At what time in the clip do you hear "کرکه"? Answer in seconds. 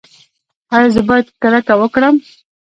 1.41-1.73